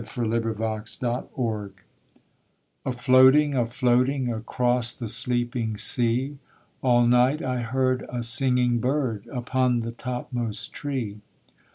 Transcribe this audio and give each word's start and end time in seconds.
THE 0.03 0.21
NIGHT 0.23 0.57
BIRD: 0.57 0.89
A 1.03 1.69
MYTH 1.69 1.73
A 2.87 2.91
floating, 2.91 3.53
a 3.53 3.67
floating 3.67 4.33
Across 4.33 4.95
the 4.97 5.07
sleeping 5.07 5.77
sea, 5.77 6.39
All 6.81 7.05
night 7.05 7.43
I 7.43 7.61
heard 7.61 8.07
a 8.09 8.23
singing 8.23 8.79
bird 8.79 9.27
Upon 9.31 9.81
the 9.81 9.91
topmost 9.91 10.73
tree. 10.73 11.21